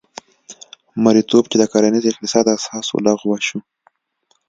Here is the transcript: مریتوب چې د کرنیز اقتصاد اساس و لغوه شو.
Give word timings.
مریتوب 1.03 1.43
چې 1.51 1.57
د 1.59 1.63
کرنیز 1.71 2.03
اقتصاد 2.11 2.45
اساس 2.55 2.87
و 2.91 3.03
لغوه 3.05 3.37
شو. 3.47 3.59